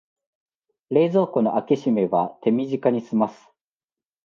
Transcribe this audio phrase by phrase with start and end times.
[0.89, 3.35] 冷蔵庫の開け閉めは手短にすます